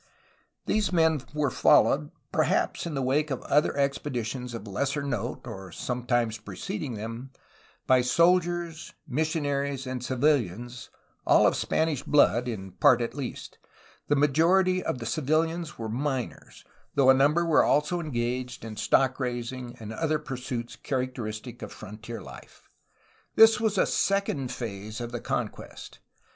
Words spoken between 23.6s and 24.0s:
a